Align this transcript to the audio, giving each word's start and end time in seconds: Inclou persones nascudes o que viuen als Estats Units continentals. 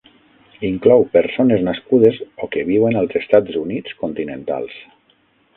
Inclou 0.69 1.03
persones 1.17 1.61
nascudes 1.67 2.17
o 2.45 2.49
que 2.55 2.65
viuen 2.71 2.99
als 3.03 3.21
Estats 3.23 3.61
Units 3.67 3.97
continentals. 4.03 4.83